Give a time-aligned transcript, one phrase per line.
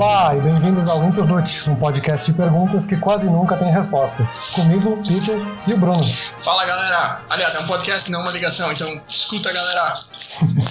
[0.00, 4.52] Olá e bem-vindos ao Internute, um podcast de perguntas que quase nunca tem respostas.
[4.54, 5.36] Comigo, Peter
[5.68, 6.02] e o Bruno.
[6.38, 7.22] Fala galera!
[7.28, 9.92] Aliás, é um podcast, não uma ligação, então escuta galera!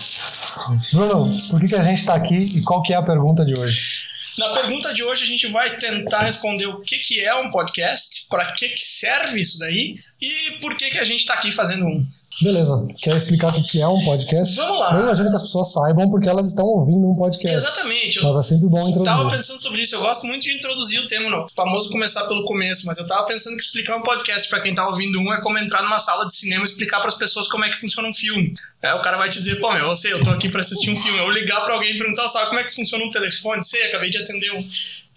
[0.91, 3.54] Bruno, por que, que a gente está aqui e qual que é a pergunta de
[3.55, 4.02] hoje?
[4.39, 8.25] Na pergunta de hoje a gente vai tentar responder o que, que é um podcast,
[8.32, 11.86] para que, que serve isso daí e por que, que a gente está aqui fazendo
[11.86, 12.18] um.
[12.41, 12.85] Beleza.
[13.02, 14.55] Quer explicar o que é um podcast?
[14.55, 14.95] Vamos lá.
[14.95, 17.57] Eu imagino que as pessoas saibam porque elas estão ouvindo um podcast.
[17.57, 18.23] Exatamente.
[18.23, 18.99] Mas é sempre bom introduzir.
[18.99, 19.95] Eu tava pensando sobre isso.
[19.95, 23.25] Eu gosto muito de introduzir o tema, no famoso começar pelo começo, mas eu tava
[23.25, 26.25] pensando que explicar um podcast para quem tá ouvindo um é como entrar numa sala
[26.25, 28.53] de cinema e explicar para as pessoas como é que funciona um filme.
[28.81, 30.89] É, o cara vai te dizer, pô, meu, eu sei, eu tô aqui para assistir
[30.89, 31.19] um filme.
[31.19, 33.63] Eu ligar para alguém e perguntar, sabe como é que funciona um telefone?
[33.66, 34.66] Sei, acabei de atender um.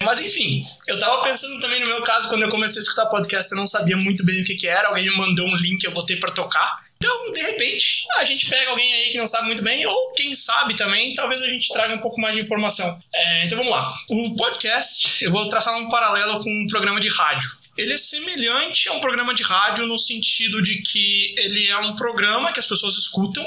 [0.03, 3.53] Mas enfim, eu tava pensando também no meu caso, quando eu comecei a escutar podcast,
[3.53, 4.89] eu não sabia muito bem o que que era.
[4.89, 6.83] Alguém me mandou um link, eu botei para tocar.
[7.03, 10.37] Então, de repente, a gente pega alguém aí que não sabe muito bem, ou quem
[10.37, 12.97] sabe também, talvez a gente traga um pouco mais de informação.
[13.13, 13.93] É, então vamos lá.
[14.09, 17.51] O podcast, eu vou traçar um paralelo com um programa de rádio.
[17.77, 21.97] Ele é semelhante a um programa de rádio no sentido de que ele é um
[21.97, 23.45] programa que as pessoas escutam,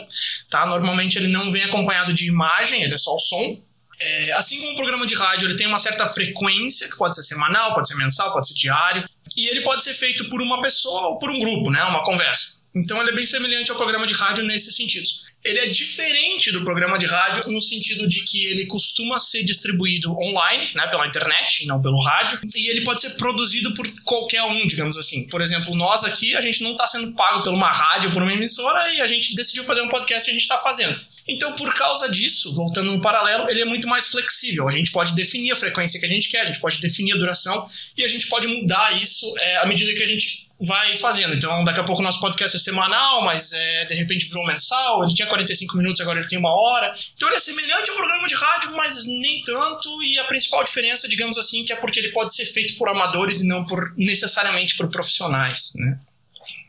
[0.50, 0.66] tá?
[0.66, 3.58] Normalmente ele não vem acompanhado de imagem, ele é só o som.
[4.02, 7.24] É, assim como o programa de rádio, ele tem uma certa frequência, que pode ser
[7.24, 11.12] semanal, pode ser mensal, pode ser diário, e ele pode ser feito por uma pessoa
[11.12, 11.82] ou por um grupo, né?
[11.86, 12.65] Uma conversa.
[12.76, 15.08] Então ele é bem semelhante ao programa de rádio nesse sentido.
[15.46, 20.12] Ele é diferente do programa de rádio no sentido de que ele costuma ser distribuído
[20.12, 24.66] online, né, pela internet, não pelo rádio, e ele pode ser produzido por qualquer um,
[24.66, 25.28] digamos assim.
[25.28, 28.34] Por exemplo, nós aqui, a gente não está sendo pago por uma rádio, por uma
[28.34, 31.00] emissora, e a gente decidiu fazer um podcast e a gente está fazendo.
[31.28, 34.68] Então, por causa disso, voltando no paralelo, ele é muito mais flexível.
[34.68, 37.18] A gente pode definir a frequência que a gente quer, a gente pode definir a
[37.18, 41.34] duração e a gente pode mudar isso é, à medida que a gente vai fazendo.
[41.34, 45.04] Então, daqui a pouco nosso podcast é semanal, mas é, de repente virou mensal.
[45.04, 46.96] Ele tinha 45 minutos, agora ele tem uma hora.
[47.16, 50.04] Então, ele é semelhante ao programa de rádio, mas nem tanto.
[50.04, 53.42] E a principal diferença, digamos assim, que é porque ele pode ser feito por amadores
[53.42, 56.00] e não por necessariamente por profissionais, né?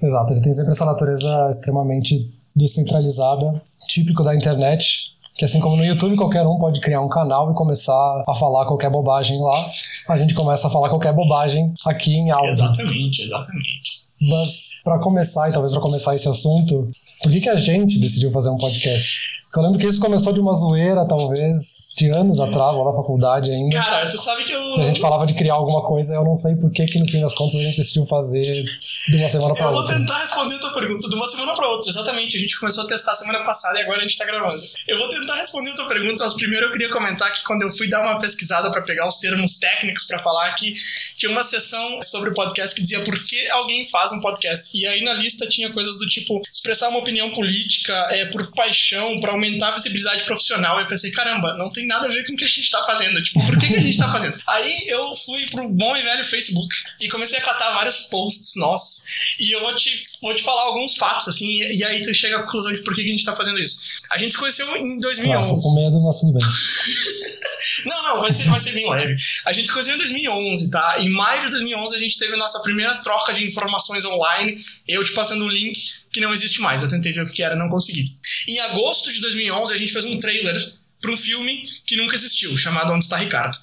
[0.03, 3.53] Exato, ele tem sempre essa natureza extremamente descentralizada,
[3.87, 7.55] típico da internet, que assim como no YouTube qualquer um pode criar um canal e
[7.55, 9.71] começar a falar qualquer bobagem lá,
[10.09, 12.51] a gente começa a falar qualquer bobagem aqui em áudio.
[12.51, 14.07] Exatamente, exatamente.
[14.31, 16.89] Mas para começar, e talvez para começar esse assunto,
[17.23, 19.45] por que, que a gente decidiu fazer um podcast?
[19.61, 23.51] Eu lembro que isso começou de uma zoeira, talvez, de anos atrás, lá na faculdade
[23.51, 23.77] ainda.
[23.77, 24.75] Cara, tu sabe que eu.
[24.75, 27.07] Que a gente falava de criar alguma coisa, eu não sei por que, que no
[27.07, 29.95] fim das contas a gente decidiu fazer de uma semana pra eu outra.
[29.95, 32.37] Eu vou tentar responder a tua pergunta de uma semana pra outra, exatamente.
[32.37, 34.55] A gente começou a testar semana passada e agora a gente tá gravando.
[34.89, 37.73] Eu vou tentar responder a tua pergunta, mas primeiro eu queria comentar que quando eu
[37.73, 40.75] fui dar uma pesquisada para pegar os termos técnicos para falar aqui,
[41.17, 44.77] tinha uma sessão sobre o podcast que dizia por que alguém faz um podcast.
[44.77, 49.21] E aí na lista tinha coisas do tipo expressar uma opinião política, é, por paixão,
[49.21, 50.79] para aumentar a visibilidade profissional.
[50.81, 53.23] Eu pensei, caramba, não tem nada a ver com o que a gente tá fazendo.
[53.23, 54.37] Tipo, por que, que a gente tá fazendo?
[54.47, 59.05] Aí eu fui pro bom e velho Facebook e comecei a catar vários posts nossos.
[59.39, 62.43] E eu vou te, vou te falar alguns fatos, assim, e, aí tu chega à
[62.43, 63.79] conclusão de por que, que a gente tá fazendo isso.
[64.11, 65.45] A gente se conheceu em 2011.
[65.45, 66.43] Ah, tô com medo, mas tudo bem.
[67.87, 69.17] não, não, vai ser, vai ser bem leve.
[69.45, 70.97] A gente se conheceu em 2011, tá?
[70.99, 74.57] Em maio de 2011 a gente teve a nossa primeira troca de informações online.
[74.89, 75.79] Eu te passando um link
[76.17, 76.83] que não existe mais.
[76.83, 78.05] Eu tentei ver o que era, não consegui.
[78.49, 80.57] Em agosto de 2011 a gente fez um trailer
[80.99, 83.57] para um filme que nunca existiu, chamado Onde está Ricardo.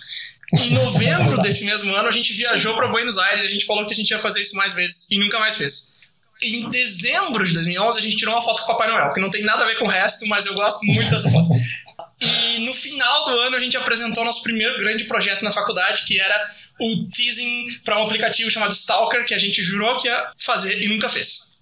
[0.54, 3.88] Em novembro desse mesmo ano, a gente viajou para Buenos Aires e a gente falou
[3.88, 5.94] que a gente ia fazer isso mais vezes e nunca mais fez.
[6.44, 9.32] Em dezembro de 2011, a gente tirou uma foto com o Papai Noel, que não
[9.32, 11.50] tem nada a ver com o resto, mas eu gosto muito dessa foto.
[12.22, 16.20] E no final do ano, a gente apresentou nosso primeiro grande projeto na faculdade, que
[16.20, 20.80] era o teasing para um aplicativo chamado Stalker, que a gente jurou que ia fazer
[20.82, 21.53] e nunca fez.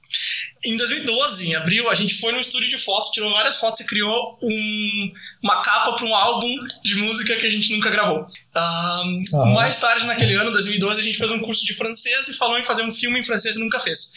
[0.63, 3.85] Em 2012, em abril, a gente foi num estúdio de fotos, tirou várias fotos e
[3.85, 5.11] criou um,
[5.41, 8.27] uma capa para um álbum de música que a gente nunca gravou.
[8.55, 12.59] Um, Mais tarde, naquele ano, 2012, a gente fez um curso de francês e falou
[12.59, 14.11] em fazer um filme em francês e nunca fez.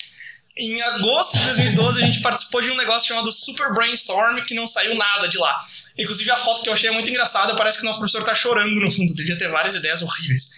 [0.57, 4.69] Em agosto de 2012, a gente participou de um negócio chamado Super Brainstorm, que não
[4.69, 5.65] saiu nada de lá.
[5.99, 8.81] Inclusive, a foto que eu achei muito engraçada, parece que o nosso professor tá chorando
[8.81, 10.51] no fundo, devia ter várias ideias horríveis.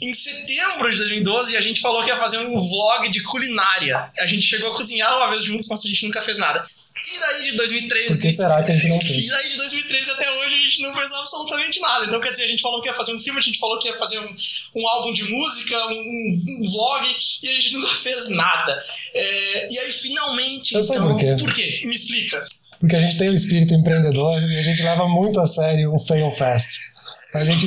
[0.00, 4.10] Em setembro de 2012, a gente falou que ia fazer um vlog de culinária.
[4.18, 6.64] A gente chegou a cozinhar uma vez juntos, mas a gente nunca fez nada.
[7.06, 8.08] E daí de 2013.
[8.08, 9.24] Por que será que a gente não fez?
[9.24, 12.06] E daí de 2013 até hoje a gente não fez absolutamente nada.
[12.06, 13.88] Então, quer dizer, a gente falou que ia fazer um filme, a gente falou que
[13.88, 14.36] ia fazer um,
[14.76, 17.06] um álbum de música, um, um, vlog,
[17.42, 18.78] e a gente nunca fez nada.
[19.14, 21.08] É, e aí, finalmente, Eu então.
[21.08, 21.36] Por quê?
[21.38, 21.82] por quê?
[21.84, 22.46] Me explica.
[22.80, 25.98] Porque a gente tem o espírito empreendedor e a gente leva muito a sério o
[25.98, 26.92] fail fast.
[27.34, 27.66] A gente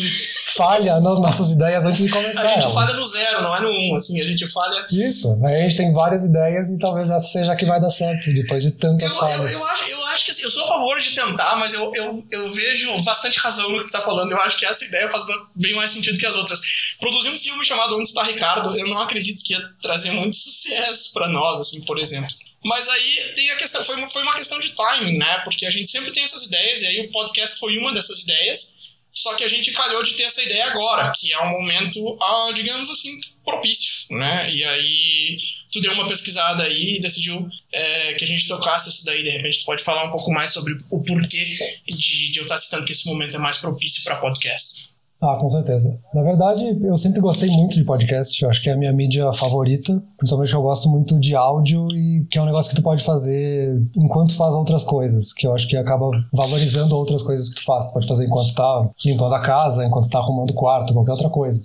[0.55, 2.41] falha nas nossas ideias antes de começar.
[2.41, 2.73] A gente elas.
[2.73, 4.85] falha no zero, não é no um, assim, a gente falha.
[4.91, 7.89] Isso, aí a gente tem várias ideias e talvez essa seja a que vai dar
[7.89, 9.53] certo, depois de tantas Eu, eu, falhas.
[9.53, 12.23] eu, acho, eu acho que assim, eu sou a favor de tentar, mas eu, eu,
[12.31, 14.31] eu vejo bastante razão no que tu tá falando.
[14.31, 15.23] Eu acho que essa ideia faz
[15.55, 16.59] bem mais sentido que as outras.
[16.99, 21.13] Produzir um filme chamado Onde Está Ricardo, eu não acredito que ia trazer muito sucesso
[21.13, 22.29] pra nós, assim, por exemplo.
[22.63, 25.39] Mas aí tem a questão, foi, uma- foi uma questão de timing, né?
[25.43, 28.80] Porque a gente sempre tem essas ideias, e aí o podcast foi uma dessas ideias.
[29.13, 32.51] Só que a gente calhou de ter essa ideia agora, que é um momento, ah,
[32.53, 34.49] digamos assim, propício, né?
[34.49, 35.37] E aí
[35.71, 39.21] tu deu uma pesquisada aí e decidiu é, que a gente tocasse isso daí.
[39.21, 42.57] De repente tu pode falar um pouco mais sobre o porquê de, de eu estar
[42.57, 44.90] citando que esse momento é mais propício para podcast.
[45.21, 46.01] Ah, com certeza.
[46.15, 48.41] Na verdade, eu sempre gostei muito de podcast.
[48.41, 50.01] Eu acho que é a minha mídia favorita.
[50.17, 53.79] Principalmente eu gosto muito de áudio e que é um negócio que tu pode fazer
[53.95, 55.31] enquanto faz outras coisas.
[55.31, 57.89] Que eu acho que acaba valorizando outras coisas que tu faz.
[57.89, 61.29] Tu pode fazer enquanto tá limpando a casa, enquanto tá arrumando o quarto, qualquer outra
[61.29, 61.61] coisa.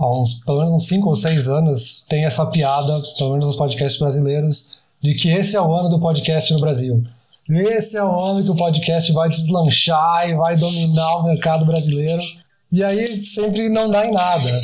[0.00, 3.56] Há uns, pelo menos uns 5 ou 6 anos, tem essa piada, pelo menos nos
[3.56, 7.02] podcasts brasileiros, de que esse é o ano do podcast no Brasil.
[7.48, 12.20] Esse é o ano que o podcast vai deslanchar e vai dominar o mercado brasileiro.
[12.70, 14.60] E aí sempre não dá em nada.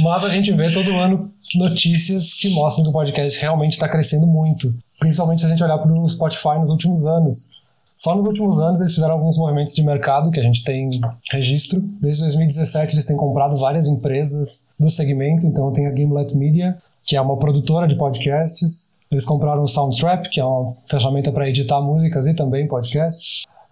[0.00, 4.26] Mas a gente vê todo ano notícias que mostram que o podcast realmente está crescendo
[4.26, 4.74] muito.
[4.98, 7.58] Principalmente se a gente olhar para o Spotify nos últimos anos.
[7.94, 10.88] Só nos últimos anos eles fizeram alguns movimentos de mercado que a gente tem
[11.32, 11.80] registro.
[12.00, 15.46] Desde 2017 eles têm comprado várias empresas do segmento.
[15.46, 18.98] Então tem a Gimlet Media, que é uma produtora de podcasts.
[19.10, 23.27] Eles compraram o Soundtrap, que é uma ferramenta para editar músicas e também podcasts.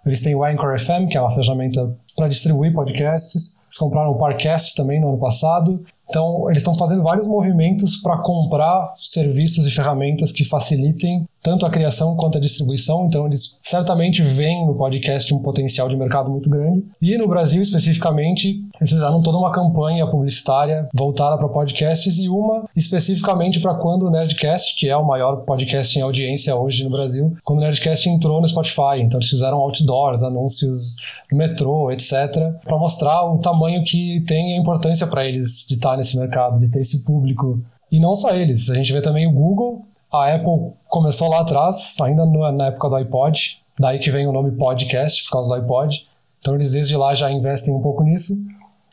[0.06, 3.64] Eles têm o Anchor FM, que é uma ferramenta para distribuir podcasts.
[3.64, 5.84] Eles compraram o Parcast também no ano passado.
[6.08, 11.70] Então, eles estão fazendo vários movimentos para comprar serviços e ferramentas que facilitem tanto a
[11.70, 13.06] criação quanto a distribuição.
[13.06, 16.84] Então, eles certamente veem no podcast um potencial de mercado muito grande.
[17.00, 22.64] E no Brasil, especificamente, eles fizeram toda uma campanha publicitária voltada para podcasts e uma
[22.74, 27.36] especificamente para quando o Nerdcast, que é o maior podcast em audiência hoje no Brasil,
[27.44, 29.00] quando o Nerdcast entrou no Spotify.
[29.00, 30.96] Então, eles fizeram outdoors, anúncios
[31.30, 32.16] no metrô, etc.,
[32.64, 36.58] para mostrar o tamanho que tem e a importância para eles de estar nesse mercado,
[36.58, 37.60] de ter esse público.
[37.90, 39.84] E não só eles, a gente vê também o Google,
[40.22, 44.52] a Apple começou lá atrás, ainda na época do iPod, daí que vem o nome
[44.52, 46.06] podcast, por causa do iPod.
[46.40, 48.34] Então eles desde lá já investem um pouco nisso.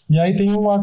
[0.10, 0.80] E aí tem uma,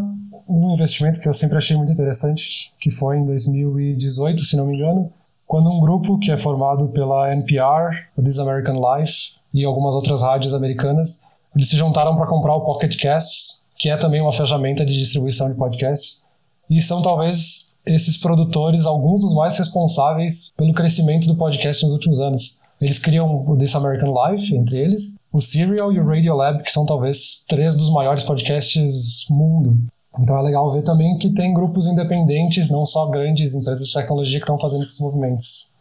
[0.49, 4.77] um investimento que eu sempre achei muito interessante, que foi em 2018, se não me
[4.77, 5.13] engano,
[5.47, 10.55] quando um grupo que é formado pela NPR, This American Life e algumas outras rádios
[10.55, 14.93] americanas, eles se juntaram para comprar o Pocket Casts, que é também uma ferramenta de
[14.93, 16.29] distribuição de podcasts.
[16.69, 22.21] E são talvez esses produtores alguns dos mais responsáveis pelo crescimento do podcast nos últimos
[22.21, 22.63] anos.
[22.81, 26.87] Eles criam o This American Life, entre eles, o Serial e o Radiolab, que são
[26.87, 29.77] talvez três dos maiores podcasts mundo.
[30.19, 34.39] Então é legal ver também que tem grupos independentes, não só grandes empresas de tecnologia
[34.41, 35.77] que estão fazendo esses movimentos.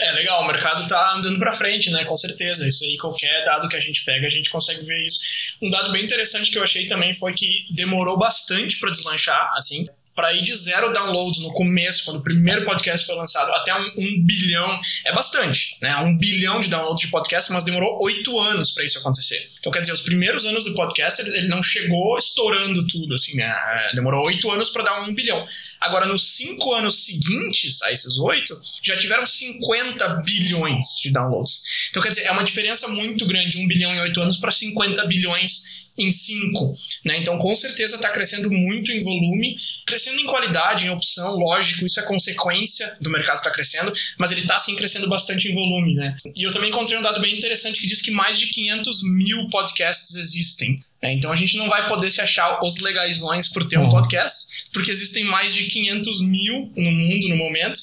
[0.00, 2.04] É legal, o mercado tá andando para frente, né?
[2.04, 2.66] Com certeza.
[2.66, 5.18] Isso aí, qualquer dado que a gente pega, a gente consegue ver isso.
[5.62, 9.86] Um dado bem interessante que eu achei também foi que demorou bastante para deslanchar, assim.
[10.14, 13.92] Para ir de zero downloads no começo, quando o primeiro podcast foi lançado, até um,
[13.98, 15.96] um bilhão, é bastante, né?
[15.98, 19.50] Um bilhão de downloads de podcast, mas demorou oito anos para isso acontecer.
[19.64, 23.46] Então, quer dizer, os primeiros anos do podcast, ele não chegou estourando tudo, assim, né?
[23.46, 25.42] É, Demorou oito anos para dar um bilhão.
[25.80, 31.62] Agora, nos cinco anos seguintes a esses oito, já tiveram 50 bilhões de downloads.
[31.88, 35.06] Então, quer dizer, é uma diferença muito grande, um bilhão em oito anos para 50
[35.06, 36.76] bilhões em cinco.
[37.04, 37.18] Né?
[37.18, 39.56] Então, com certeza está crescendo muito em volume,
[39.86, 44.40] crescendo em qualidade, em opção, lógico, isso é consequência do mercado estar crescendo, mas ele
[44.40, 45.94] está sim crescendo bastante em volume.
[45.94, 46.16] Né?
[46.36, 49.48] E eu também encontrei um dado bem interessante que diz que mais de 500 mil
[49.54, 50.82] podcasts existem.
[51.02, 51.12] né?
[51.12, 53.88] Então a gente não vai poder se achar os legaisões por ter um Uhum.
[53.90, 57.78] podcast, porque existem mais de 500 mil no mundo no momento.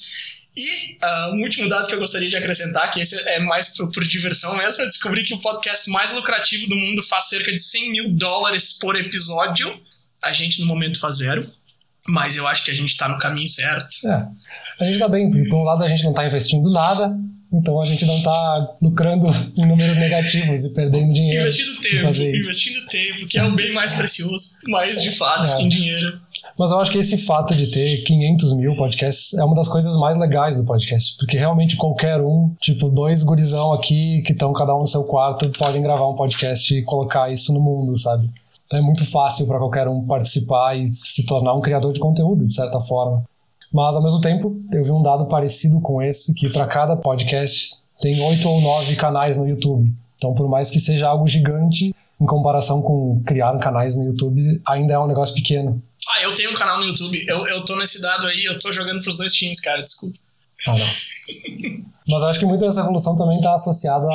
[0.57, 3.89] E ah, um último dado que eu gostaria de acrescentar, que esse é mais por,
[3.89, 7.59] por diversão mesmo, eu descobri que o podcast mais lucrativo do mundo faz cerca de
[7.61, 9.67] 100 mil dólares por episódio.
[10.21, 11.41] A gente no momento faz zero,
[12.09, 13.87] mas eu acho que a gente tá no caminho certo.
[14.07, 14.27] É,
[14.81, 17.15] a gente tá bem, por um lado a gente não tá investindo nada,
[17.53, 19.25] então a gente não tá lucrando
[19.57, 21.41] em números negativos e perdendo dinheiro.
[21.41, 25.57] Investindo em tempo, investindo tempo, que é o bem mais precioso, mas de fato, É.
[25.57, 26.19] tem dinheiro.
[26.57, 29.95] Mas eu acho que esse fato de ter 500 mil podcasts é uma das coisas
[29.95, 34.75] mais legais do podcast, porque realmente qualquer um, tipo dois gurizão aqui que estão cada
[34.75, 38.29] um no seu quarto, podem gravar um podcast e colocar isso no mundo, sabe?
[38.65, 42.45] Então é muito fácil para qualquer um participar e se tornar um criador de conteúdo,
[42.45, 43.23] de certa forma.
[43.71, 47.77] Mas ao mesmo tempo, eu vi um dado parecido com esse, que para cada podcast
[48.01, 49.91] tem oito ou nove canais no YouTube.
[50.17, 54.93] Então, por mais que seja algo gigante, em comparação com criar canais no YouTube, ainda
[54.93, 55.81] é um negócio pequeno.
[56.09, 57.23] Ah, eu tenho um canal no YouTube.
[57.27, 60.17] Eu, eu tô nesse dado aí, eu tô jogando pros dois times, cara, desculpa.
[60.67, 61.81] Ah, não.
[62.09, 64.07] Mas acho que muita dessa evolução também está associada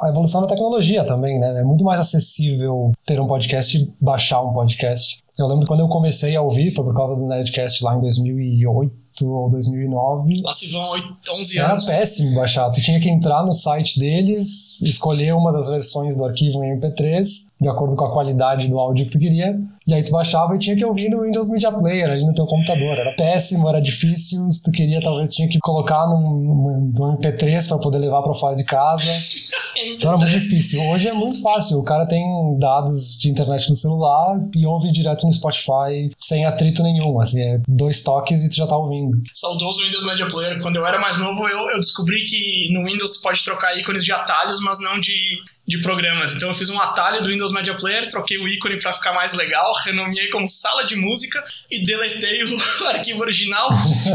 [0.00, 1.60] à evolução da tecnologia também, né?
[1.60, 5.18] É muito mais acessível ter um podcast e baixar um podcast.
[5.38, 9.05] Eu lembro quando eu comecei a ouvir, foi por causa do Nerdcast lá em 2008
[9.22, 10.42] ou 2009.
[10.42, 11.86] Lá se vão 8, 11 Era anos.
[11.86, 12.70] péssimo baixar.
[12.70, 17.26] Tu tinha que entrar no site deles, escolher uma das versões do arquivo em MP3,
[17.60, 20.58] de acordo com a qualidade do áudio que tu queria, e aí tu baixava e
[20.58, 22.98] tinha que ouvir no Windows Media Player ali no teu computador.
[22.98, 24.50] Era péssimo, era difícil.
[24.50, 28.56] Se tu queria, talvez tinha que colocar num, num MP3 para poder levar para fora
[28.56, 29.04] de casa.
[29.78, 30.80] Então era muito difícil.
[30.90, 31.78] Hoje é muito fácil.
[31.78, 32.24] O cara tem
[32.58, 37.20] dados de internet no celular e ouve direto no Spotify sem atrito nenhum.
[37.20, 39.05] Assim, é dois toques e tu já tá ouvindo.
[39.32, 40.60] Saudoso Windows Media Player.
[40.60, 44.12] Quando eu era mais novo, eu, eu descobri que no Windows pode trocar ícones de
[44.12, 46.34] atalhos, mas não de, de programas.
[46.34, 49.34] Então eu fiz um atalho do Windows Media Player, troquei o ícone para ficar mais
[49.34, 53.70] legal, renomeei como sala de música e deletei o arquivo original.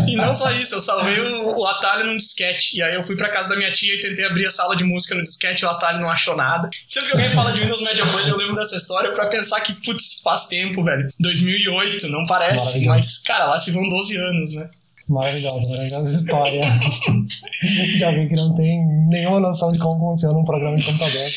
[0.08, 2.78] e não só isso, eu salvei o, o atalho num disquete.
[2.78, 4.84] E aí eu fui para casa da minha tia e tentei abrir a sala de
[4.84, 6.70] música no disquete e o atalho não achou nada.
[6.88, 9.74] Sempre que alguém fala de Windows Media Player, eu lembro dessa história para pensar que,
[9.74, 11.08] putz, faz tempo, velho.
[11.20, 14.70] 2008, não parece, mas, cara, lá se vão 12 anos, né?
[15.12, 16.62] Maravilhosa, maravilhosa história.
[17.98, 21.30] de alguém que não tem nenhuma noção de como funciona um programa de computador.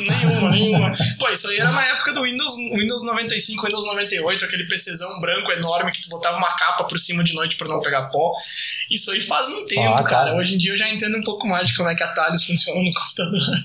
[0.00, 0.92] nenhuma, nenhuma.
[1.18, 5.52] Pô, isso aí era na época do Windows, Windows 95, Windows 98, aquele PCzão branco
[5.52, 8.32] enorme que tu botava uma capa por cima de noite pra não pegar pó.
[8.90, 10.04] Isso aí faz um tempo, ah, cara.
[10.04, 10.36] cara.
[10.36, 12.82] Hoje em dia eu já entendo um pouco mais de como é que atalhos funcionam
[12.82, 13.64] no computador.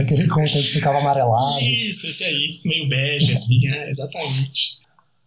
[0.00, 1.60] Aquele conteúdo ficava amarelado.
[1.60, 4.78] Isso, esse aí, meio bege, assim, é, exatamente.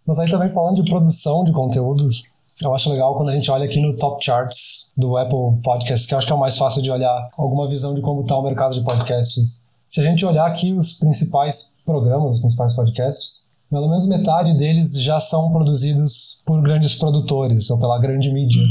[0.07, 2.23] Mas aí também falando de produção de conteúdos,
[2.61, 6.13] eu acho legal quando a gente olha aqui no top charts do Apple Podcasts, que
[6.13, 8.43] eu acho que é o mais fácil de olhar alguma visão de como está o
[8.43, 9.69] mercado de podcasts.
[9.87, 14.93] Se a gente olhar aqui os principais programas, os principais podcasts, pelo menos metade deles
[15.01, 18.61] já são produzidos por grandes produtores ou pela grande mídia.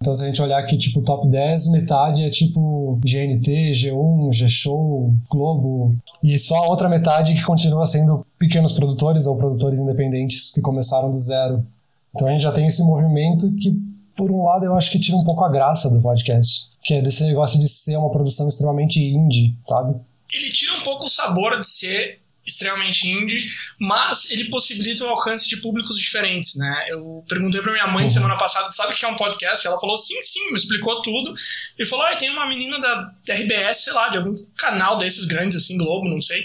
[0.00, 5.14] Então, se a gente olhar aqui, tipo, top 10, metade é tipo GNT, G1, G-Show,
[5.30, 5.96] Globo.
[6.22, 11.10] E só a outra metade que continua sendo pequenos produtores ou produtores independentes que começaram
[11.10, 11.64] do zero.
[12.16, 13.70] Então a gente já tem esse movimento que,
[14.16, 17.02] por um lado, eu acho que tira um pouco a graça do podcast, que é
[17.02, 19.94] desse negócio de ser uma produção extremamente indie, sabe?
[20.32, 23.44] Ele tira um pouco o sabor de ser extremamente indie,
[23.80, 26.86] mas ele possibilita o alcance de públicos diferentes, né?
[26.88, 28.10] Eu perguntei pra minha mãe uhum.
[28.10, 29.66] semana passada, sabe o que é um podcast?
[29.66, 31.34] Ela falou, sim, sim, me explicou tudo.
[31.76, 35.56] E falou, ah, tem uma menina da RBS, sei lá, de algum canal desses grandes,
[35.56, 36.44] assim, Globo, não sei,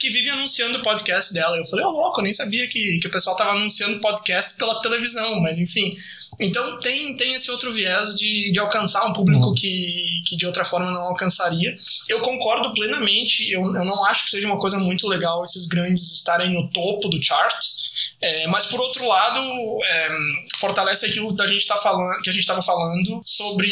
[0.00, 1.56] que vive anunciando o podcast dela.
[1.56, 4.56] Eu falei, ô oh, louco, eu nem sabia que, que o pessoal tava anunciando podcast
[4.56, 5.94] pela televisão, mas enfim...
[6.40, 9.54] Então tem, tem esse outro viés de, de alcançar um público uhum.
[9.54, 11.74] que, que de outra forma não alcançaria.
[12.08, 16.12] Eu concordo plenamente, eu, eu não acho que seja uma coisa muito legal esses grandes
[16.12, 17.54] estarem no topo do chart.
[18.20, 19.40] É, mas por outro lado,
[19.84, 20.08] é,
[20.56, 23.68] fortalece aquilo da gente tá falando, que a gente estava falando sobre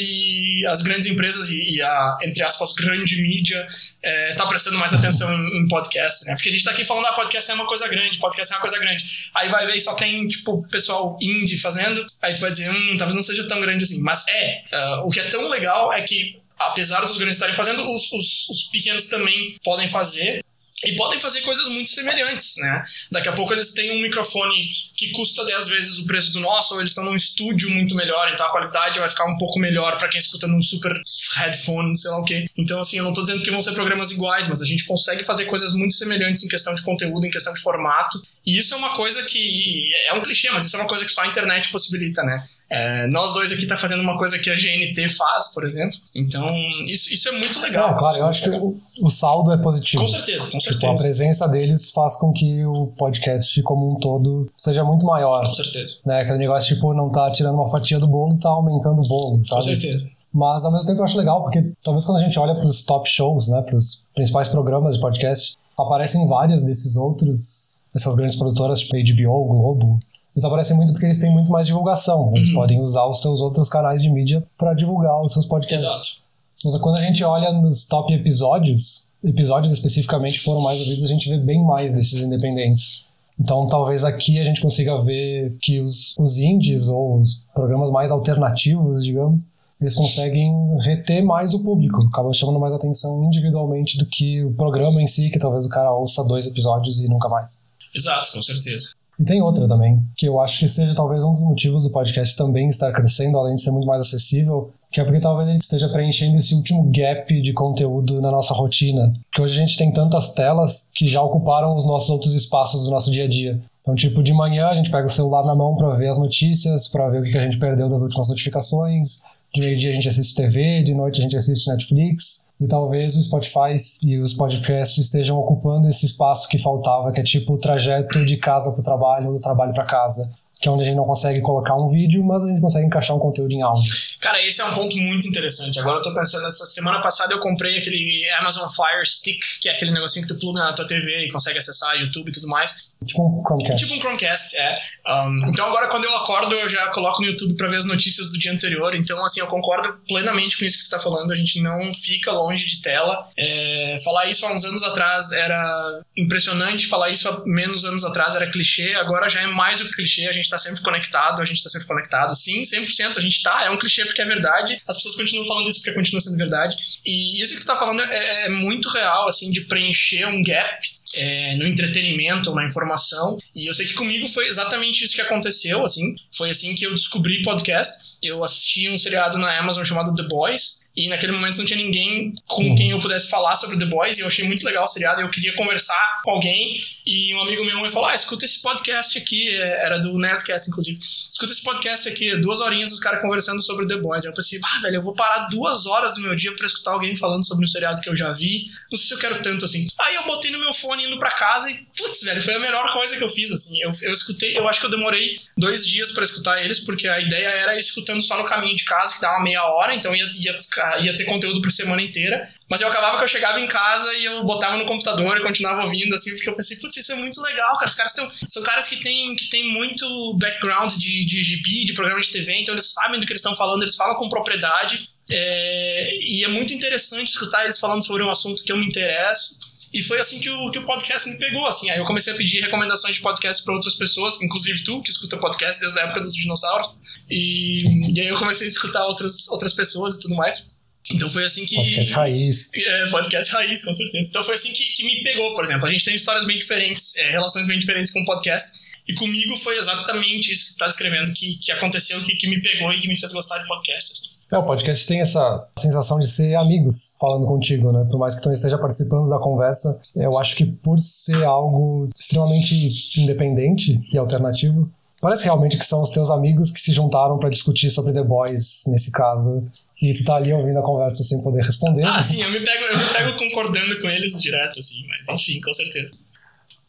[0.66, 3.64] as grandes empresas e, e, a, entre aspas, grande mídia
[4.02, 6.34] é, tá prestando mais atenção em, em, podcast, né?
[6.34, 8.62] Porque a gente tá aqui falando, ah, podcast é uma coisa grande, podcast é uma
[8.62, 9.30] coisa grande.
[9.34, 12.94] Aí vai ver e só tem, tipo, pessoal indie fazendo, aí tu vai dizer, hum,
[12.96, 14.00] talvez não seja tão grande assim.
[14.02, 17.82] Mas é, uh, o que é tão legal é que apesar dos grandes estarem fazendo,
[17.94, 20.44] os, os, os pequenos também podem fazer
[20.84, 22.82] e podem fazer coisas muito semelhantes, né?
[23.10, 26.74] Daqui a pouco eles têm um microfone que custa 10 vezes o preço do nosso,
[26.74, 29.98] ou eles estão num estúdio muito melhor, então a qualidade vai ficar um pouco melhor
[29.98, 30.92] para quem escuta num super
[31.36, 32.46] headphone, sei lá o quê.
[32.56, 35.22] Então, assim, eu não tô dizendo que vão ser programas iguais, mas a gente consegue
[35.24, 38.18] fazer coisas muito semelhantes em questão de conteúdo, em questão de formato.
[38.46, 39.90] E isso é uma coisa que.
[40.06, 42.42] É um clichê, mas isso é uma coisa que só a internet possibilita, né?
[42.70, 45.98] É, nós dois aqui tá fazendo uma coisa que a GNT faz, por exemplo.
[46.14, 46.46] Então,
[46.86, 47.90] isso, isso é muito legal.
[47.90, 50.00] É, claro, eu acho que o, o, saldo é positivo.
[50.00, 50.78] Com certeza, com certeza.
[50.78, 55.44] Tipo, a presença deles faz com que o podcast como um todo seja muito maior.
[55.44, 55.96] Com certeza.
[56.06, 56.20] Né?
[56.20, 59.62] Aquele negócio, tipo, não tá tirando uma fatia do bolo, tá aumentando o bolo, sabe?
[59.62, 60.20] Com certeza.
[60.32, 62.84] Mas ao mesmo tempo eu acho legal, porque talvez quando a gente olha para os
[62.84, 68.36] top shows, né, para os principais programas de podcast, aparecem vários desses outros, essas grandes
[68.36, 69.98] produtoras, tipo HBO, Globo,
[70.34, 72.32] eles aparecem muito porque eles têm muito mais divulgação.
[72.34, 72.54] Eles uhum.
[72.54, 75.88] podem usar os seus outros canais de mídia para divulgar os seus podcasts.
[75.88, 76.20] Exato.
[76.64, 81.28] Mas quando a gente olha nos top episódios, episódios especificamente foram mais ouvidos, a gente
[81.28, 83.06] vê bem mais desses independentes.
[83.38, 88.10] Então talvez aqui a gente consiga ver que os, os indies ou os programas mais
[88.10, 94.44] alternativos, digamos, eles conseguem reter mais o público, acabam chamando mais atenção individualmente do que
[94.44, 97.64] o programa em si, que talvez o cara ouça dois episódios e nunca mais.
[97.94, 98.90] Exato, com certeza.
[99.20, 102.34] E tem outra também, que eu acho que seja talvez um dos motivos do podcast
[102.34, 105.90] também estar crescendo, além de ser muito mais acessível, que é porque talvez ele esteja
[105.90, 109.12] preenchendo esse último gap de conteúdo na nossa rotina.
[109.30, 112.90] Que hoje a gente tem tantas telas que já ocuparam os nossos outros espaços do
[112.90, 113.60] nosso dia a dia.
[113.82, 116.88] Então, tipo, de manhã a gente pega o celular na mão para ver as notícias,
[116.88, 119.24] para ver o que a gente perdeu das últimas notificações.
[119.52, 122.50] De meio-dia a gente assiste TV, de noite a gente assiste Netflix.
[122.60, 127.24] E talvez o Spotify e os podcasts estejam ocupando esse espaço que faltava, que é
[127.24, 130.30] tipo o trajeto de casa para o trabalho ou do trabalho para casa
[130.60, 133.16] que é onde a gente não consegue colocar um vídeo, mas a gente consegue encaixar
[133.16, 133.90] um conteúdo em áudio.
[134.20, 135.80] Cara, esse é um ponto muito interessante.
[135.80, 139.72] Agora eu tô pensando, essa semana passada eu comprei aquele Amazon Fire Stick, que é
[139.72, 142.90] aquele negocinho que tu pluga na tua TV e consegue acessar YouTube e tudo mais.
[143.06, 143.82] Tipo um Chromecast.
[143.82, 144.78] Tipo um Chromecast, é.
[145.08, 148.30] Um, então agora quando eu acordo eu já coloco no YouTube para ver as notícias
[148.30, 148.94] do dia anterior.
[148.94, 151.32] Então assim, eu concordo plenamente com isso que tu tá falando.
[151.32, 153.26] A gente não fica longe de tela.
[153.38, 156.86] É, falar isso há uns anos atrás era impressionante.
[156.86, 158.94] Falar isso há menos anos atrás era clichê.
[158.96, 160.28] Agora já é mais do que clichê.
[160.28, 161.40] A gente tá sempre conectado.
[161.40, 162.34] A gente tá sempre conectado.
[162.36, 163.64] Sim, 100% a gente tá.
[163.64, 164.80] É um clichê porque é verdade.
[164.86, 166.76] As pessoas continuam falando isso porque continua sendo verdade.
[167.06, 170.78] E isso que tu tá falando é, é muito real, assim, de preencher um gap
[171.16, 173.38] é, no entretenimento, na informação.
[173.54, 176.14] E eu sei que comigo foi exatamente isso que aconteceu, assim.
[176.32, 178.10] Foi assim que eu descobri podcast.
[178.22, 180.80] Eu assisti um seriado na Amazon chamado The Boys.
[181.00, 182.76] E naquele momento não tinha ninguém com uhum.
[182.76, 184.18] quem eu pudesse falar sobre The Boys.
[184.18, 185.22] E eu achei muito legal o seriado.
[185.22, 186.74] Eu queria conversar com alguém.
[187.06, 189.48] E um amigo meu me falou: Ah, escuta esse podcast aqui.
[189.48, 190.98] É, era do Nerdcast, inclusive.
[191.00, 192.36] Escuta esse podcast aqui.
[192.36, 194.26] Duas horinhas os caras conversando sobre The Boys.
[194.26, 196.92] Aí eu pensei: Ah, velho, eu vou parar duas horas do meu dia para escutar
[196.92, 198.66] alguém falando sobre um seriado que eu já vi.
[198.92, 199.88] Não sei se eu quero tanto assim.
[199.98, 202.92] Aí eu botei no meu fone indo para casa e, putz, velho, foi a melhor
[202.92, 203.80] coisa que eu fiz, assim.
[203.82, 207.20] Eu, eu escutei, eu acho que eu demorei dois dias para escutar eles, porque a
[207.20, 210.24] ideia era ir escutando só no caminho de casa, que uma meia hora, então ia,
[210.34, 210.58] ia,
[211.02, 212.48] ia ter conteúdo por semana inteira.
[212.68, 215.82] Mas eu acabava que eu chegava em casa e eu botava no computador e continuava
[215.82, 217.88] ouvindo, assim, porque eu pensei, putz, isso é muito legal, cara.
[217.88, 221.92] Os caras tão, são caras que têm que tem muito background de, de GB, de
[221.94, 225.10] programa de TV, então eles sabem do que eles estão falando, eles falam com propriedade.
[225.28, 229.69] É, e é muito interessante escutar eles falando sobre um assunto que eu me interesso.
[229.92, 231.90] E foi assim que o, que o podcast me pegou, assim.
[231.90, 235.36] Aí eu comecei a pedir recomendações de podcast para outras pessoas, inclusive tu, que escuta
[235.36, 236.90] podcast desde a época dos dinossauros.
[237.28, 240.70] E, e aí eu comecei a escutar outras, outras pessoas e tudo mais.
[241.12, 241.74] Então foi assim que.
[241.74, 242.74] Podcast raiz.
[242.74, 244.28] É, podcast raiz, com certeza.
[244.28, 245.86] Então foi assim que, que me pegou, por exemplo.
[245.86, 248.88] A gente tem histórias bem diferentes, é, relações bem diferentes com o podcast.
[249.08, 252.60] E comigo foi exatamente isso que você está descrevendo, que, que aconteceu, que, que me
[252.60, 254.39] pegou e que me fez gostar de podcast.
[254.52, 258.04] É, o podcast tem essa sensação de ser amigos falando contigo, né?
[258.10, 262.08] Por mais que tu não esteja participando da conversa, eu acho que por ser algo
[262.14, 262.88] extremamente
[263.20, 267.90] independente e alternativo, parece realmente que são os teus amigos que se juntaram para discutir
[267.90, 269.64] sobre The Boys, nesse caso,
[270.02, 272.04] e tu tá ali ouvindo a conversa sem poder responder.
[272.04, 275.60] Ah, sim, eu me pego, eu me pego concordando com eles direto, assim, mas enfim,
[275.60, 276.14] com certeza.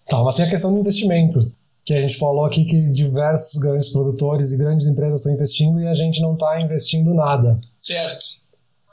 [0.08, 1.39] Tá, mas tem a questão do investimento
[1.84, 5.88] que a gente falou aqui que diversos grandes produtores e grandes empresas estão investindo e
[5.88, 7.60] a gente não está investindo nada.
[7.76, 8.41] Certo.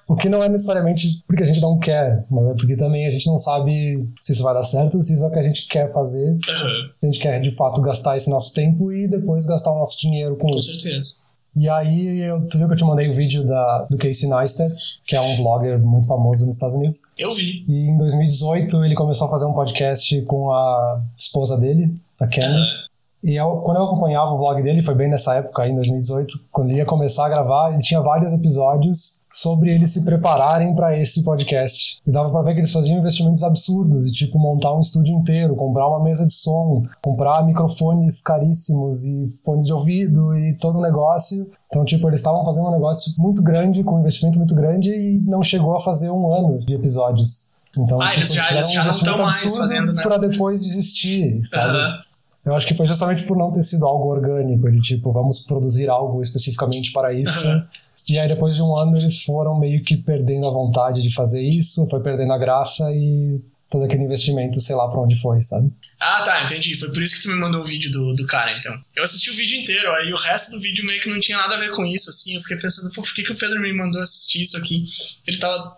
[0.09, 3.11] O que não é necessariamente porque a gente não quer, mas é porque também a
[3.11, 5.67] gente não sabe se isso vai dar certo, se isso é o que a gente
[5.67, 6.31] quer fazer.
[6.31, 6.91] Uhum.
[7.03, 10.35] A gente quer de fato gastar esse nosso tempo e depois gastar o nosso dinheiro
[10.37, 10.73] com, com isso.
[10.73, 11.29] Com certeza.
[11.55, 14.73] E aí, eu, tu viu que eu te mandei o vídeo da, do Casey Neistat,
[15.05, 16.97] que é um vlogger muito famoso nos Estados Unidos.
[17.19, 17.65] Eu vi.
[17.69, 22.83] E em 2018 ele começou a fazer um podcast com a esposa dele, a Candice.
[22.83, 22.99] Uhum.
[23.23, 26.39] E eu, quando eu acompanhava o vlog dele, foi bem nessa época, aí, em 2018,
[26.53, 30.97] quando ele ia começar a gravar, ele tinha vários episódios sobre eles se prepararem para
[30.97, 32.01] esse podcast.
[32.07, 35.57] E dava para ver que eles faziam investimentos absurdos, e tipo montar um estúdio inteiro,
[35.57, 40.83] comprar uma mesa de som, comprar microfones caríssimos e fones de ouvido e todo o
[40.83, 41.51] negócio.
[41.67, 45.19] Então, tipo, eles estavam fazendo um negócio muito grande, com um investimento muito grande, e
[45.27, 47.57] não chegou a fazer um ano de episódios.
[47.77, 50.03] Então, ah, tipo, eles já, eles já não estão mais fazendo, né?
[50.03, 51.77] Pra depois desistir, sabe?
[51.77, 52.08] Uhum.
[52.49, 55.91] Eu acho que foi justamente por não ter sido algo orgânico, de tipo, vamos produzir
[55.91, 57.47] algo especificamente para isso.
[57.47, 57.63] Uhum.
[58.09, 61.43] E aí, depois de um ano, eles foram meio que perdendo a vontade de fazer
[61.43, 63.39] isso, foi perdendo a graça e
[63.71, 65.71] todo aquele investimento, sei lá pra onde foi, sabe?
[66.01, 66.75] Ah, tá, entendi.
[66.75, 68.75] Foi por isso que tu me mandou o vídeo do, do cara, então.
[68.97, 71.55] Eu assisti o vídeo inteiro, aí o resto do vídeo meio que não tinha nada
[71.55, 72.35] a ver com isso, assim.
[72.35, 74.87] Eu fiquei pensando, pô, por que, que o Pedro me mandou assistir isso aqui?
[75.27, 75.77] Ele tava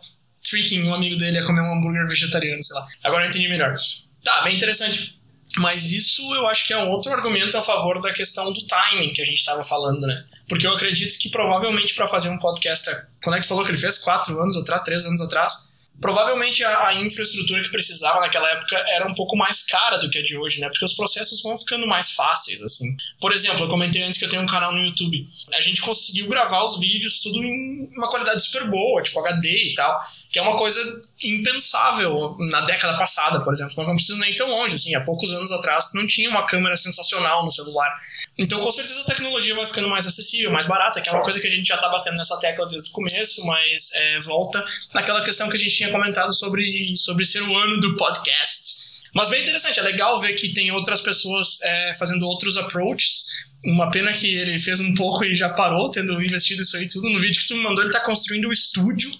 [0.48, 2.86] tricking um amigo dele a comer um hambúrguer vegetariano, sei lá.
[3.02, 3.74] Agora eu entendi melhor.
[4.22, 5.19] Tá, bem interessante.
[5.58, 9.12] Mas isso eu acho que é um outro argumento a favor da questão do timing
[9.12, 10.24] que a gente estava falando, né?
[10.48, 12.88] Porque eu acredito que provavelmente para fazer um podcast.
[13.22, 13.98] Quando é que falou que ele fez?
[13.98, 15.70] Quatro anos atrás, três anos atrás?
[16.00, 20.18] provavelmente a, a, infraestrutura que precisava naquela época era um pouco mais cara do que
[20.18, 20.68] a de hoje, né?
[20.68, 22.96] Porque os processos vão ficando mais fáceis, assim.
[23.20, 25.28] Por exemplo, eu comentei antes que eu tenho um canal no YouTube.
[25.54, 29.74] A gente conseguiu gravar os vídeos tudo em uma qualidade super boa, tipo HD e
[29.74, 29.98] tal,
[30.32, 33.74] que é uma coisa impensável na década passada, por exemplo.
[33.76, 34.94] Nós não precisamos nem tão longe, assim.
[34.94, 37.94] Há poucos anos atrás não tinha uma câmera sensacional no celular.
[38.38, 41.38] Então, com certeza, a tecnologia vai ficando mais acessível, mais barata, que é uma coisa
[41.38, 45.22] que a gente já tá batendo nessa tecla desde o começo, mas é, volta naquela
[45.22, 48.90] questão que a gente tinha comentado sobre, sobre ser o ano do podcast.
[49.14, 53.24] Mas bem interessante, é legal ver que tem outras pessoas é, fazendo outros approaches.
[53.66, 57.10] Uma pena que ele fez um pouco e já parou, tendo investido isso aí tudo.
[57.10, 59.10] No vídeo que tu me mandou, ele tá construindo o estúdio.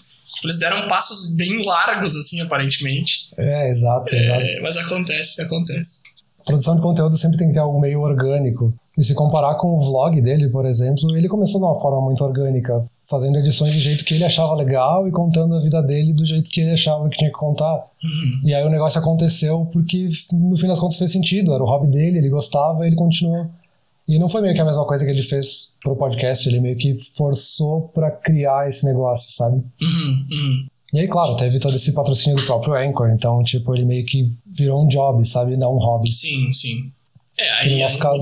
[0.43, 3.29] Eles deram passos bem largos, assim, aparentemente.
[3.37, 4.45] É, exato, é, exato.
[4.61, 5.99] Mas acontece, acontece.
[6.39, 8.73] A produção de conteúdo sempre tem que ter algo meio orgânico.
[8.97, 12.23] E se comparar com o vlog dele, por exemplo, ele começou de uma forma muito
[12.23, 16.25] orgânica fazendo edições do jeito que ele achava legal e contando a vida dele do
[16.25, 17.75] jeito que ele achava que tinha que contar.
[17.75, 18.47] Uhum.
[18.47, 21.87] E aí o negócio aconteceu porque no fim das contas fez sentido, era o hobby
[21.87, 23.49] dele, ele gostava e ele continuou.
[24.11, 26.75] E não foi meio que a mesma coisa que ele fez pro podcast, ele meio
[26.75, 29.55] que forçou para criar esse negócio, sabe?
[29.55, 30.67] Uhum, uhum.
[30.93, 34.29] E aí, claro, teve todo esse patrocínio do próprio Anchor, então, tipo, ele meio que
[34.45, 35.55] virou um job, sabe?
[35.55, 36.13] Não um hobby.
[36.13, 36.91] Sim, sim.
[37.39, 38.21] É, aí, no nosso caso,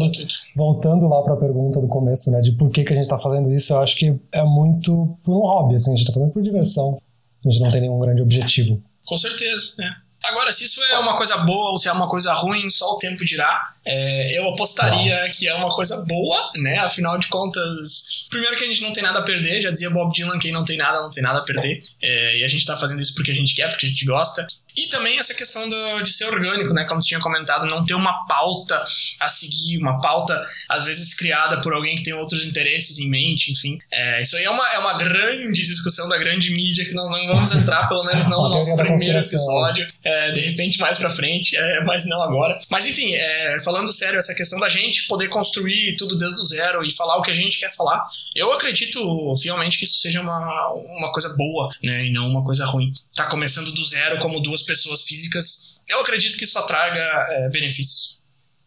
[0.56, 3.18] voltando lá para a pergunta do começo, né, de por que, que a gente está
[3.18, 6.32] fazendo isso, eu acho que é muito por um hobby, assim, a gente está fazendo
[6.32, 7.02] por diversão.
[7.44, 8.80] A gente não tem nenhum grande objetivo.
[9.08, 9.90] Com certeza, né?
[10.24, 12.98] Agora, se isso é uma coisa boa ou se é uma coisa ruim, só o
[12.98, 13.74] tempo dirá.
[13.92, 15.32] É, eu apostaria Uau.
[15.32, 16.78] que é uma coisa boa, né?
[16.80, 20.14] Afinal de contas, primeiro que a gente não tem nada a perder, já dizia Bob
[20.14, 21.84] Dylan, quem não tem nada, não tem nada a perder.
[22.00, 24.46] É, e a gente tá fazendo isso porque a gente quer, porque a gente gosta.
[24.78, 26.86] E também essa questão do, de ser orgânico, né?
[26.86, 28.82] Como você tinha comentado, não ter uma pauta
[29.20, 33.52] a seguir, uma pauta às vezes criada por alguém que tem outros interesses em mente,
[33.52, 33.78] enfim.
[33.92, 37.34] É, isso aí é uma, é uma grande discussão da grande mídia que nós não
[37.34, 39.86] vamos entrar, pelo menos não no nosso primeiro episódio.
[40.04, 42.60] É, de repente mais pra frente, é, mas não agora.
[42.70, 46.84] Mas enfim, é, falando sério, essa questão da gente poder construir tudo desde o zero
[46.84, 49.00] e falar o que a gente quer falar, eu acredito
[49.42, 52.06] fielmente que isso seja uma, uma coisa boa, né?
[52.06, 52.92] E não uma coisa ruim.
[53.16, 58.20] Tá começando do zero como duas pessoas físicas, eu acredito que isso traga é, benefícios.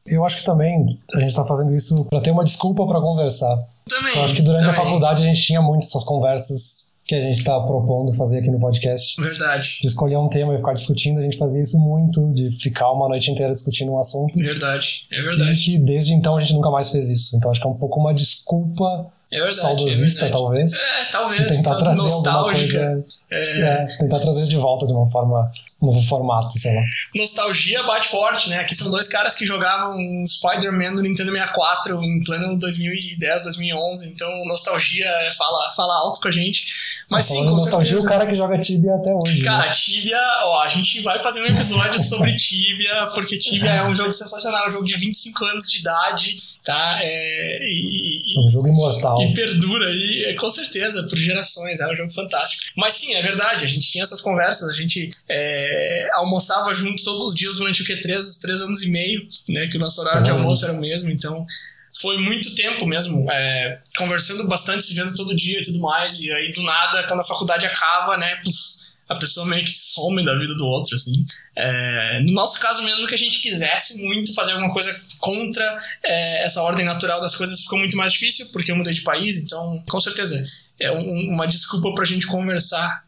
[0.05, 3.57] Eu acho que também a gente está fazendo isso para ter uma desculpa para conversar.
[3.89, 4.17] Também.
[4.17, 4.77] Eu acho que durante também.
[4.77, 8.51] a faculdade a gente tinha muito essas conversas que a gente está propondo fazer aqui
[8.51, 9.21] no podcast.
[9.21, 9.79] Verdade.
[9.81, 13.09] De escolher um tema e ficar discutindo, a gente fazia isso muito, de ficar uma
[13.09, 14.39] noite inteira discutindo um assunto.
[14.39, 15.53] Verdade, é verdade.
[15.53, 17.37] E que desde então a gente nunca mais fez isso.
[17.37, 20.75] Então acho que é um pouco uma desculpa é verdade, saudosista, é talvez.
[20.75, 21.41] É, talvez.
[21.41, 22.87] E tentar tá trazer nostálgica.
[22.87, 23.19] alguma coisa.
[23.31, 23.83] É.
[23.83, 25.45] É, tentar trazer de volta de uma forma,
[25.87, 26.83] novo formato, sei lá.
[27.17, 28.61] Nostalgia bate forte, né?
[28.61, 29.93] Aqui são dois caras que jogavam
[30.27, 34.09] Spider-Man no Nintendo 64 em pleno 2010, 2011.
[34.09, 36.65] Então, nostalgia fala, fala alto com a gente.
[37.11, 38.07] Mas sim, com nostalgia certeza.
[38.07, 39.43] o cara que joga Tibia até hoje.
[39.43, 39.73] Cara, né?
[39.73, 44.13] Tibia, ó, a gente vai fazer um episódio sobre Tibia, porque Tibia é um jogo
[44.13, 46.99] sensacional, um jogo de 25 anos de idade, tá?
[47.03, 49.21] É, e, É um jogo imortal.
[49.23, 52.63] e perdura aí, é, com certeza, por gerações, é um jogo fantástico.
[52.77, 55.72] Mas sim, é verdade, a gente tinha essas conversas, a gente é,
[56.15, 57.97] almoçava junto todos os dias durante o que?
[57.97, 59.67] Três, três anos e meio, né?
[59.69, 61.35] Que o nosso horário de almoço era o mesmo, então
[62.01, 66.33] foi muito tempo mesmo, é, conversando bastante, se vendo todo dia e tudo mais, e
[66.33, 68.57] aí do nada, quando a faculdade acaba, né, puf,
[69.11, 71.13] a pessoa meio que some da vida do outro, assim.
[71.55, 76.45] É, no nosso caso mesmo, que a gente quisesse muito fazer alguma coisa contra é,
[76.47, 79.63] essa ordem natural das coisas, ficou muito mais difícil, porque eu mudei de país, então,
[79.87, 80.43] com certeza,
[80.81, 83.05] é um- uma desculpa pra gente conversar.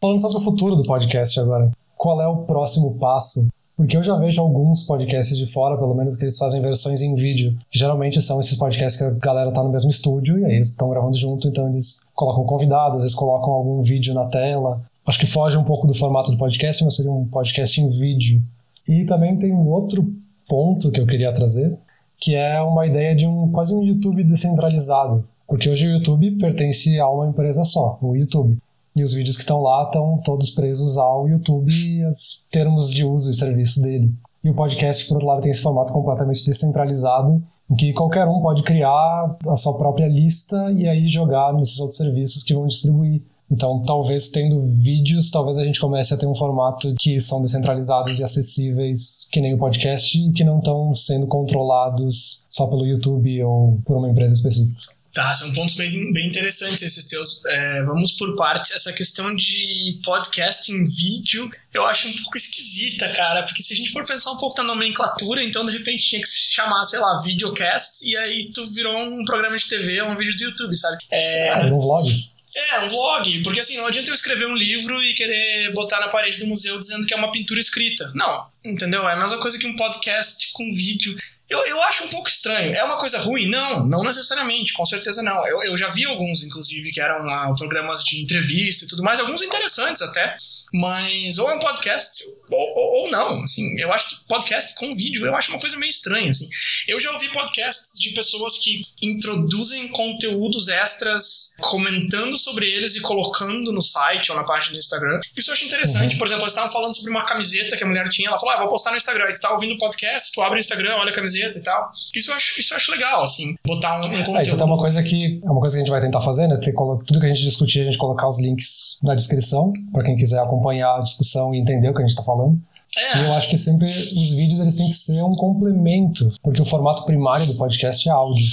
[0.00, 3.48] Falando sobre o futuro do podcast agora, qual é o próximo passo?
[3.76, 7.14] Porque eu já vejo alguns podcasts de fora, pelo menos, que eles fazem versões em
[7.14, 7.54] vídeo.
[7.70, 10.88] Geralmente são esses podcasts que a galera tá no mesmo estúdio e aí eles estão
[10.88, 14.80] gravando junto, então eles colocam convidados, eles colocam algum vídeo na tela.
[15.06, 18.42] Acho que foge um pouco do formato do podcast, mas seria um podcast em vídeo.
[18.88, 20.10] E também tem um outro
[20.48, 21.76] ponto que eu queria trazer,
[22.18, 25.22] que é uma ideia de um quase um YouTube descentralizado.
[25.46, 28.56] Porque hoje o YouTube pertence a uma empresa só, o YouTube.
[28.96, 33.04] E os vídeos que estão lá estão todos presos ao YouTube e os termos de
[33.04, 34.10] uso e serviço dele.
[34.42, 38.40] E o podcast, por outro lado, tem esse formato completamente descentralizado, em que qualquer um
[38.40, 43.20] pode criar a sua própria lista e aí jogar nesses outros serviços que vão distribuir.
[43.50, 48.18] Então, talvez tendo vídeos, talvez a gente comece a ter um formato que são descentralizados
[48.18, 53.44] e acessíveis, que nem o podcast, e que não estão sendo controlados só pelo YouTube
[53.44, 54.95] ou por uma empresa específica.
[55.16, 57.42] Tá, são pontos bem, bem interessantes esses teus.
[57.46, 58.70] É, vamos por partes.
[58.72, 63.76] Essa questão de podcast em vídeo, eu acho um pouco esquisita, cara, porque se a
[63.76, 66.98] gente for pensar um pouco na nomenclatura, então de repente tinha que se chamar, sei
[66.98, 70.76] lá, videocast, e aí tu virou um programa de TV ou um vídeo do YouTube,
[70.76, 70.98] sabe?
[71.10, 72.30] É, Era um vlog.
[72.54, 73.42] É, um vlog.
[73.42, 76.78] Porque assim, não adianta eu escrever um livro e querer botar na parede do museu
[76.78, 78.12] dizendo que é uma pintura escrita.
[78.14, 79.08] Não, entendeu?
[79.08, 81.16] É a mesma coisa que um podcast com vídeo.
[81.48, 82.74] Eu, eu acho um pouco estranho.
[82.74, 83.48] É uma coisa ruim?
[83.48, 85.46] Não, não necessariamente, com certeza não.
[85.46, 89.20] Eu, eu já vi alguns, inclusive, que eram ah, programas de entrevista e tudo mais,
[89.20, 90.36] alguns interessantes até.
[90.72, 94.94] Mas ou é um podcast ou, ou, ou, não, assim, eu acho que podcast com
[94.94, 96.48] vídeo eu acho uma coisa meio estranha, assim.
[96.86, 103.72] Eu já ouvi podcasts de pessoas que introduzem conteúdos extras comentando sobre eles e colocando
[103.72, 105.20] no site ou na página do Instagram.
[105.36, 106.18] Isso eu acho interessante, uhum.
[106.18, 108.58] por exemplo, eles estavam falando sobre uma camiseta que a mulher tinha, ela falou, ah,
[108.60, 111.10] vou postar no Instagram, e tu tá ouvindo o podcast, tu abre o Instagram, olha
[111.10, 111.90] a camiseta e tal.
[112.14, 114.38] Isso eu acho, isso eu acho legal, assim, botar um, um conteúdo.
[114.38, 116.46] É, isso é uma coisa que é uma coisa que a gente vai tentar fazer,
[116.46, 120.04] né, ter, tudo que a gente discutir, a gente colocar os links na descrição, para
[120.04, 122.58] quem quiser acompanhar acompanhar a discussão e entender o que a gente está falando.
[122.96, 123.18] É.
[123.18, 126.64] E eu acho que sempre os vídeos eles têm que ser um complemento, porque o
[126.64, 128.46] formato primário do podcast é áudio.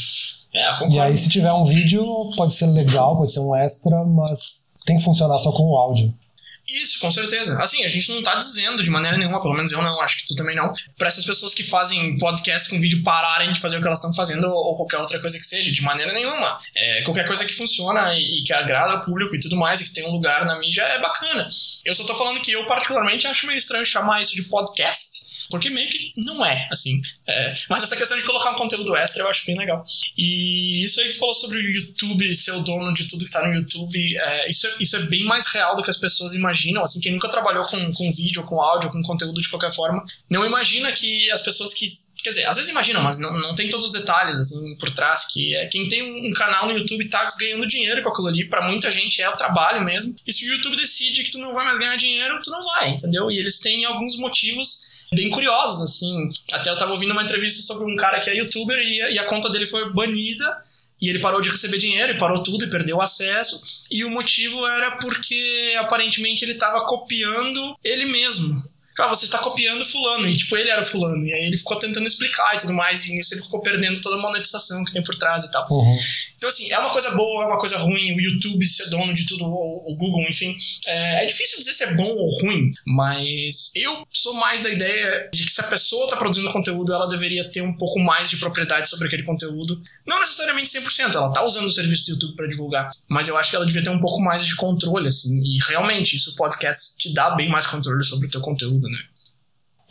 [0.54, 4.72] É, e aí, se tiver um vídeo, pode ser legal, pode ser um extra, mas
[4.86, 6.14] tem que funcionar só com o áudio.
[6.68, 7.62] Isso, com certeza.
[7.62, 10.28] Assim, a gente não tá dizendo de maneira nenhuma, pelo menos eu não, acho que
[10.28, 13.82] tu também não, para essas pessoas que fazem podcast com vídeo pararem de fazer o
[13.82, 16.58] que elas estão fazendo ou, qualquer outra coisa que seja, de maneira nenhuma.
[16.76, 19.84] É, qualquer coisa que funciona e, e, que agrada ao público e tudo mais, e
[19.84, 21.52] que tem um lugar na mídia é bacana.
[21.84, 25.70] Eu só tô falando que eu, particularmente, acho meio estranho chamar isso de podcast porque
[25.70, 27.00] meio que não é, assim.
[27.28, 29.86] É, mas essa questão de colocar um conteúdo extra eu acho bem legal.
[30.18, 33.30] E isso aí que tu falou sobre o YouTube, ser o dono de tudo que
[33.30, 36.34] tá no YouTube, é, isso, é, isso é bem mais real do que as pessoas
[36.34, 36.84] imaginam.
[36.84, 40.44] Assim, quem nunca trabalhou com, com vídeo, com áudio, com conteúdo de qualquer forma, não
[40.44, 41.86] imagina que as pessoas que.
[42.24, 45.26] Quer dizer, às vezes imaginam, mas não, não tem todos os detalhes, assim, por trás.
[45.32, 48.50] Que é quem tem um, um canal no YouTube tá ganhando dinheiro com aquilo ali.
[48.50, 50.16] Pra muita gente é o trabalho mesmo.
[50.26, 52.90] E se o YouTube decide que tu não vai mais ganhar dinheiro, tu não vai,
[52.90, 53.30] entendeu?
[53.30, 56.32] E eles têm alguns motivos bem curiosos, assim.
[56.52, 59.20] Até eu tava ouvindo uma entrevista sobre um cara que é youtuber e a, e
[59.20, 60.64] a conta dele foi banida
[61.02, 63.62] e ele parou de receber dinheiro e parou tudo e perdeu o acesso.
[63.92, 69.84] E o motivo era porque aparentemente ele estava copiando ele mesmo ah, você está copiando
[69.84, 73.06] fulano, e tipo, ele era fulano, e aí ele ficou tentando explicar e tudo mais,
[73.06, 75.66] e nisso ele ficou perdendo toda a monetização que tem por trás e tal.
[75.72, 75.98] Uhum.
[76.44, 79.26] Então, assim, é uma coisa boa, é uma coisa ruim, o YouTube ser dono de
[79.26, 80.54] tudo, o, Google, enfim.
[80.86, 85.30] É, é, difícil dizer se é bom ou ruim, mas eu sou mais da ideia
[85.34, 88.36] de que se a pessoa está produzindo conteúdo, ela deveria ter um pouco mais de
[88.36, 89.82] propriedade sobre aquele conteúdo.
[90.06, 93.50] Não necessariamente 100%, ela está usando o serviço do YouTube para divulgar, mas eu acho
[93.50, 97.14] que ela devia ter um pouco mais de controle, assim, e realmente, isso podcast te
[97.14, 99.00] dá bem mais controle sobre o teu conteúdo né?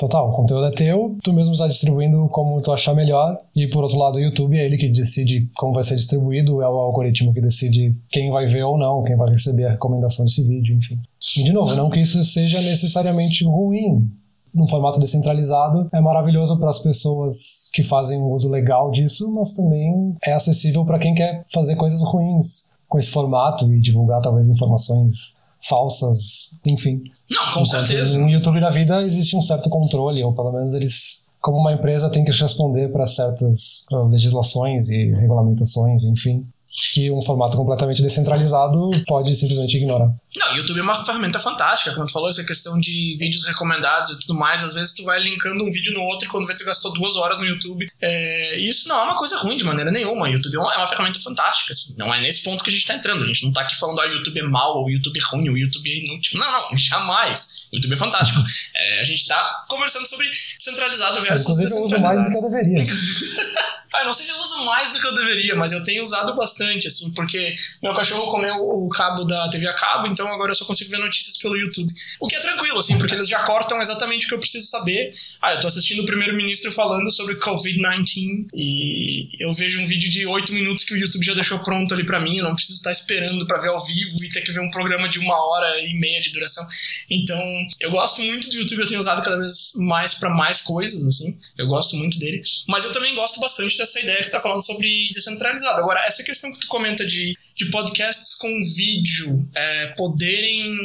[0.03, 3.85] Total, o conteúdo é teu, tu mesmo está distribuindo como tu achar melhor, e por
[3.85, 7.33] outro lado o YouTube é ele que decide como vai ser distribuído, é o algoritmo
[7.33, 10.99] que decide quem vai ver ou não, quem vai receber a recomendação desse vídeo, enfim.
[11.39, 14.11] E de novo, não que isso seja necessariamente ruim,
[14.53, 19.55] num formato descentralizado é maravilhoso para as pessoas que fazem um uso legal disso, mas
[19.55, 24.51] também é acessível para quem quer fazer coisas ruins com esse formato e divulgar talvez
[24.51, 27.01] informações falsas, enfim.
[27.31, 28.19] Não, com certeza.
[28.19, 32.11] No YouTube da vida existe um certo controle, ou pelo menos eles, como uma empresa,
[32.11, 36.47] tem que responder para certas legislações e regulamentações, enfim
[36.93, 40.13] que um formato completamente descentralizado pode simplesmente ignorar.
[40.37, 44.11] Não, o YouTube é uma ferramenta fantástica, como tu falou, essa questão de vídeos recomendados
[44.11, 46.55] e tudo mais, às vezes tu vai linkando um vídeo no outro e quando vê
[46.55, 47.87] tu gastou duas horas no YouTube.
[48.01, 50.87] É, isso não é uma coisa ruim de maneira nenhuma, YouTube é uma, é uma
[50.87, 51.95] ferramenta fantástica, assim.
[51.99, 54.01] não é nesse ponto que a gente tá entrando, a gente não tá aqui falando,
[54.01, 56.39] ah, o YouTube é mal, ou o YouTube é ruim, ou o YouTube é inútil.
[56.39, 57.67] Não, não, jamais.
[57.73, 58.43] O YouTube é fantástico.
[58.75, 62.51] É, a gente tá conversando sobre centralizado versus Inclusive, eu uso mais do que eu
[62.51, 62.85] deveria.
[63.95, 66.35] ah, não sei se eu uso mais do que eu deveria, mas eu tenho usado
[66.35, 70.55] bastante, assim, porque meu cachorro comeu o cabo da TV a cabo, então agora eu
[70.55, 71.93] só consigo ver notícias pelo YouTube.
[72.21, 75.11] O que é tranquilo, assim, porque eles já cortam exatamente o que eu preciso saber.
[75.41, 80.27] Ah, eu tô assistindo o primeiro-ministro falando sobre Covid-19 e eu vejo um vídeo de
[80.27, 82.93] 8 minutos que o YouTube já deixou pronto ali para mim, eu não preciso estar
[82.93, 85.95] esperando para ver ao vivo e ter que ver um programa de uma hora e
[85.99, 86.67] meia de duração.
[87.11, 87.39] Então,
[87.81, 91.37] eu gosto muito do YouTube, eu tenho usado cada vez mais para mais coisas, assim.
[91.59, 92.43] Eu gosto muito dele.
[92.69, 95.81] Mas eu também gosto bastante dessa ideia que tá falando sobre descentralizado.
[95.81, 100.77] Agora, essa questão que tu comenta de, de podcasts com vídeo é, poderem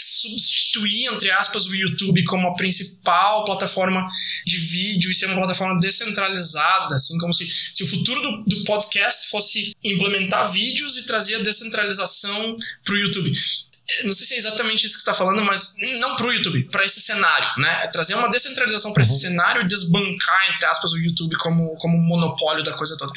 [0.00, 4.08] substituir, entre aspas, o YouTube como a principal plataforma
[4.46, 8.64] de vídeo e ser uma plataforma descentralizada, assim como se, se o futuro do, do
[8.64, 13.30] podcast fosse implementar vídeos e trazer a descentralização para o YouTube
[14.04, 16.64] não sei se é exatamente isso que você está falando, mas não para o YouTube,
[16.70, 17.84] para esse cenário, né?
[17.84, 19.10] É trazer uma descentralização para uhum.
[19.10, 23.12] esse cenário e desbancar, entre aspas, o YouTube como, como monopólio da coisa toda.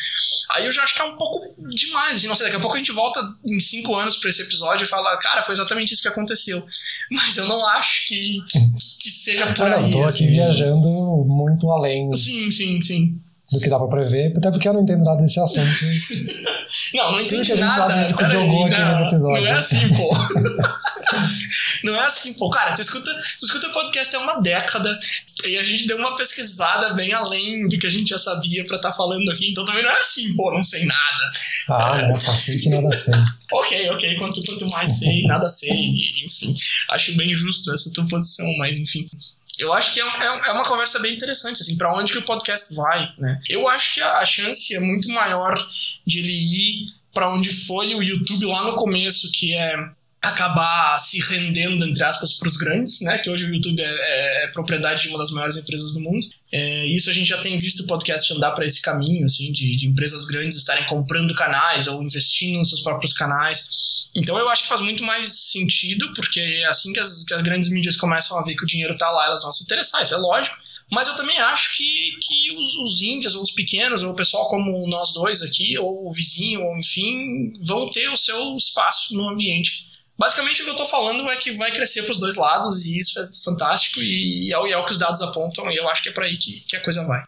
[0.52, 2.24] Aí eu já acho que é um pouco demais.
[2.24, 4.88] Não sei, daqui a pouco a gente volta em cinco anos para esse episódio e
[4.88, 6.66] fala, cara, foi exatamente isso que aconteceu.
[7.12, 8.38] Mas eu não acho que,
[9.00, 9.86] que seja por ah, aí.
[9.86, 10.28] Eu tô aqui assim.
[10.28, 12.12] viajando muito além.
[12.14, 13.23] Sim, sim, sim.
[13.52, 15.68] Do que dá pra prever, até porque eu não entendo nada desse assunto.
[16.96, 17.90] não, não entendi nada.
[17.90, 19.20] sabe, jogou aqui não.
[19.20, 20.10] Não é assim, pô.
[21.84, 22.50] não é assim, pô.
[22.50, 24.98] Cara, tu escuta, tu escuta o podcast há uma década
[25.46, 28.78] e a gente deu uma pesquisada bem além do que a gente já sabia pra
[28.78, 31.32] estar tá falando aqui, então também não é assim, pô, não sei nada.
[31.70, 32.08] Ah, é.
[32.08, 33.14] não, só sei que nada sei.
[33.52, 36.56] ok, ok, quanto, quanto mais sei, nada sei, enfim.
[36.90, 39.06] Acho bem justo essa tua posição, mas enfim
[39.64, 42.26] eu acho que é, é, é, uma conversa bem interessante, assim, para onde que o
[42.26, 43.42] podcast vai, né?
[43.50, 45.56] Eu acho que a, a chance é muito maior
[46.06, 49.76] de ele ir para onde foi o YouTube lá no começo, que é
[50.24, 53.18] acabar se rendendo, entre aspas, para os grandes, né?
[53.18, 56.26] Que hoje o YouTube é, é, é, propriedade de uma das maiores empresas do mundo.
[56.50, 59.76] É, isso a gente já tem visto o podcast andar para esse caminho, assim, de,
[59.76, 63.68] de, empresas grandes estarem comprando canais ou investindo nos seus próprios canais.
[64.16, 67.70] Então eu acho que faz muito mais sentido, porque assim que as, que as grandes
[67.70, 70.18] mídias começam a ver que o dinheiro está lá, elas vão se interessar, isso é
[70.18, 70.56] lógico.
[70.90, 74.48] Mas eu também acho que, que os, os índios, ou os pequenos, ou o pessoal
[74.48, 79.28] como nós dois aqui, ou o vizinho, ou enfim, vão ter o seu espaço no
[79.28, 79.92] ambiente.
[80.18, 82.98] Basicamente o que eu estou falando é que vai crescer para os dois lados, e
[82.98, 85.90] isso é fantástico, e, e, é, o, é o que os dados apontam, e eu
[85.90, 87.22] acho que é para aí que, que a coisa vai.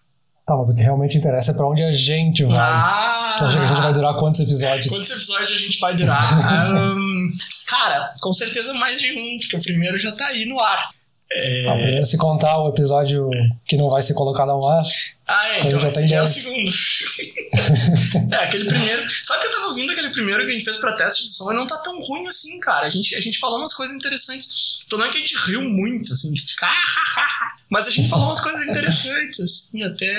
[0.45, 2.55] Tá, mas o que realmente interessa é pra onde a gente vai.
[2.55, 4.93] Ah, tu acha que a gente vai durar quantos episódios?
[4.93, 6.21] Quantos episódios a gente vai durar?
[6.95, 7.29] um,
[7.67, 10.87] cara, com certeza mais de um, porque o primeiro já tá aí no ar.
[11.31, 11.67] É...
[11.67, 13.27] Ah, primeiro se contar o episódio
[13.65, 14.83] que não vai ser colocado ao ar.
[15.27, 16.71] Ah, é, então, já já é o segundo.
[18.31, 19.05] é, aquele primeiro.
[19.23, 21.51] Sabe que eu tava ouvindo aquele primeiro que a gente fez pra teste de som
[21.51, 22.85] e não tá tão ruim assim, cara.
[22.85, 24.75] A gente, a gente falou umas coisas interessantes.
[24.89, 26.71] Tô não é que a gente riu muito, assim, de ficar.
[27.71, 30.13] Mas a gente falou umas coisas interessantes, assim, até.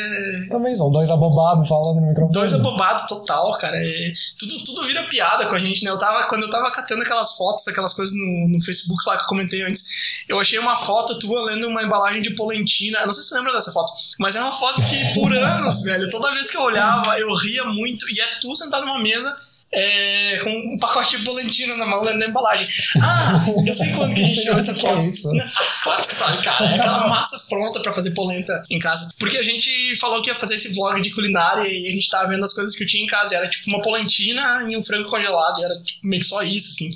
[0.50, 2.32] Também são dois abobados falando no microfone.
[2.32, 3.76] Dois abobados total, cara.
[3.76, 5.90] É, tudo, tudo vira piada com a gente, né?
[5.90, 9.22] Eu tava, quando eu tava catando aquelas fotos, aquelas coisas no, no Facebook lá que
[9.22, 9.84] eu comentei antes,
[10.28, 12.98] eu achei uma foto tua lendo uma embalagem de polentina.
[12.98, 15.82] Eu não sei se você lembra dessa foto, mas é uma foto que por anos,
[15.82, 18.08] velho, toda vez que eu olhava, eu ria muito.
[18.10, 19.36] E é tu sentado numa mesa
[19.72, 22.68] é, com um pacote de polentina na mão lendo a embalagem.
[23.02, 25.04] Ah, eu sei quando que a gente tirou essa foto.
[25.04, 26.70] Ah, claro que sabe, cara.
[26.70, 29.10] É aquela massa pronta para fazer polenta em casa.
[29.18, 32.28] Porque a gente falou que ia fazer esse vlog de culinária e a gente tava
[32.28, 33.34] vendo as coisas que eu tinha em casa.
[33.34, 35.60] E era tipo uma polentina e um frango congelado.
[35.60, 36.90] E era tipo, meio que só isso, assim.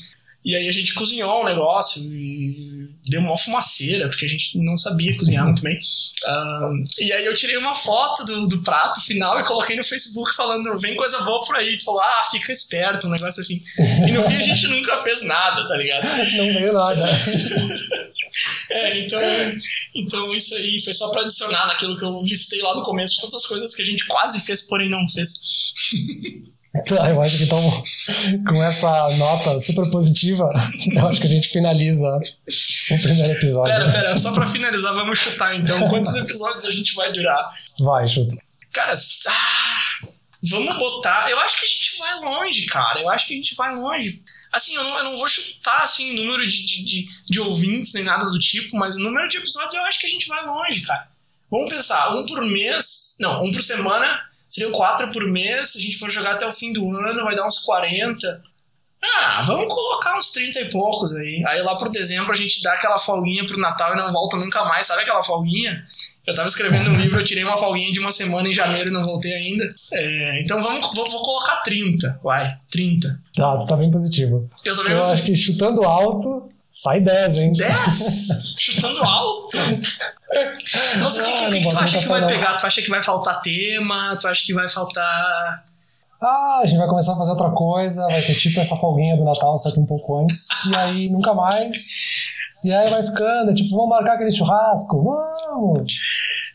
[0.45, 4.79] E aí a gente cozinhou um negócio e deu uma fumaceira, porque a gente não
[4.79, 5.79] sabia cozinhar muito bem.
[6.27, 10.35] Um, e aí eu tirei uma foto do, do prato final e coloquei no Facebook
[10.35, 11.77] falando, vem coisa boa por aí.
[11.77, 13.63] Tu falou, ah, fica esperto, um negócio assim.
[14.07, 16.07] E no fim a gente nunca fez nada, tá ligado?
[16.37, 17.01] Não veio nada.
[18.71, 19.21] é, então,
[19.95, 23.37] então isso aí foi só pra adicionar naquilo que eu listei lá no começo, todas
[23.37, 25.31] as coisas que a gente quase fez, porém não fez.
[26.87, 27.83] Tá, eu acho que então,
[28.47, 30.49] com essa nota super positiva,
[30.95, 32.07] eu acho que a gente finaliza
[32.93, 33.75] o primeiro episódio.
[33.75, 35.89] Pera, pera, só pra finalizar, vamos chutar então.
[35.89, 37.55] Quantos episódios a gente vai durar?
[37.81, 38.37] Vai, chuta.
[38.73, 40.09] Cara, ah,
[40.45, 41.29] vamos botar.
[41.29, 43.01] Eu acho que a gente vai longe, cara.
[43.01, 44.23] Eu acho que a gente vai longe.
[44.53, 48.05] Assim, eu não, eu não vou chutar assim, número de, de, de, de ouvintes nem
[48.05, 50.83] nada do tipo, mas o número de episódios eu acho que a gente vai longe,
[50.83, 51.09] cara.
[51.51, 53.17] Vamos pensar, um por mês.
[53.19, 55.71] Não, um por semana seriam quatro por mês.
[55.71, 58.43] Se a gente for jogar até o fim do ano, vai dar uns 40.
[59.03, 61.45] Ah, vamos colocar uns 30 e poucos aí.
[61.49, 64.63] Aí lá pro dezembro a gente dá aquela folguinha pro Natal e não volta nunca
[64.67, 64.87] mais.
[64.87, 65.73] Sabe aquela folguinha?
[66.27, 68.93] Eu tava escrevendo um livro, eu tirei uma folguinha de uma semana em janeiro e
[68.93, 69.65] não voltei ainda.
[69.93, 73.23] É, então vamos, vou, vou, colocar 30, vai, 30.
[73.39, 74.51] Ah, tu tá bem positivo.
[74.65, 75.15] Eu tô bem Eu positivo.
[75.15, 77.53] acho que chutando alto, sai 10, hein?
[77.53, 78.55] 10?
[78.59, 79.59] Chutando alto?
[80.99, 82.57] Nossa, o que, que, que, que tu acha que vai pegar?
[82.57, 84.17] Tu acha que vai faltar tema?
[84.21, 85.65] Tu acha que vai faltar.
[86.23, 89.25] Ah, a gente vai começar a fazer outra coisa, vai ter tipo essa folguinha do
[89.25, 91.89] Natal, só que um pouco antes, e aí nunca mais.
[92.63, 95.03] E aí vai ficando, tipo, vamos marcar aquele churrasco?
[95.03, 95.95] Vamos!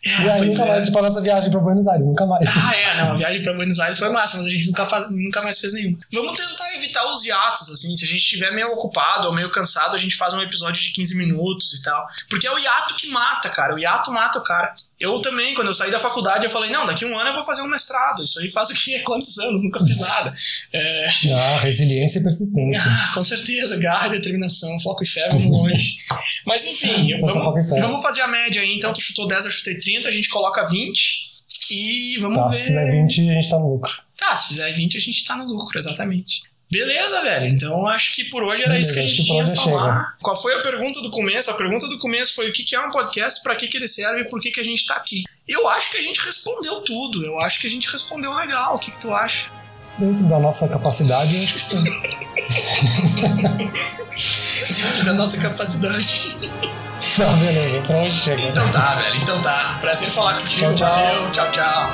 [0.06, 0.68] E aí pois nunca é.
[0.70, 2.48] mais, tipo, a nossa viagem pra Buenos Aires, nunca mais.
[2.56, 5.10] Ah, é, não, a viagem pra Buenos Aires foi massa, mas a gente nunca, faz,
[5.10, 5.98] nunca mais fez nenhum.
[6.14, 9.96] Vamos tentar evitar os hiatos, assim, se a gente estiver meio ocupado ou meio cansado,
[9.96, 12.08] a gente faz um episódio de 15 minutos e tal.
[12.30, 14.76] Porque é o hiato que mata, cara, o hiato mata o cara.
[15.00, 17.34] Eu também, quando eu saí da faculdade, eu falei, não, daqui a um ano eu
[17.36, 18.24] vou fazer um mestrado.
[18.24, 19.00] Isso aí faz o que?
[19.04, 19.62] Quantos anos?
[19.62, 20.34] Nunca fiz nada.
[20.74, 22.82] É, Ah, resiliência e persistência.
[22.86, 25.98] ah, com certeza, garra, determinação, foco e fé, vamos longe.
[26.48, 28.76] Mas enfim, vamos, vamos fazer a média aí.
[28.78, 31.32] Então tu chutou 10, eu chutei 30, a gente coloca 20
[31.72, 32.58] e vamos Tá, ver.
[32.58, 33.92] se fizer 20, a gente tá no lucro.
[34.18, 36.42] Tá, se fizer 20, a gente tá no lucro, exatamente.
[36.78, 37.48] Beleza, velho.
[37.48, 40.02] Então acho que por hoje era Beleza, isso que a gente que tinha a falar.
[40.02, 40.18] chega.
[40.22, 41.50] Qual foi a pergunta do começo?
[41.50, 44.22] A pergunta do começo foi o que é um podcast, pra que, que ele serve
[44.22, 45.24] e por que, que a gente tá aqui.
[45.48, 47.26] Eu acho que a gente respondeu tudo.
[47.26, 48.76] Eu acho que a gente respondeu legal.
[48.76, 49.50] O que, que tu acha?
[49.98, 51.84] Dentro da nossa capacidade, eu acho que sim.
[54.84, 56.36] Dentro da nossa capacidade.
[57.18, 58.42] Tá, beleza, pra hoje chega.
[58.42, 59.18] Então tá, velho.
[59.18, 59.78] Então tá.
[59.80, 60.74] Prazer falar contigo.
[60.74, 60.96] Tchau, tchau.
[60.96, 61.32] Valeu.
[61.32, 61.92] Tchau, tchau.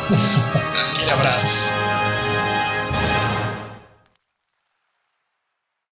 [1.11, 1.73] abraço.